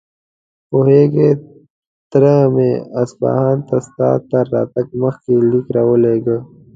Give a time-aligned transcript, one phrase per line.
[0.69, 1.29] پوهېږې،
[2.11, 6.37] تره مې اصفهان ته ستا تر راتګ مخکې ليک راولېږه.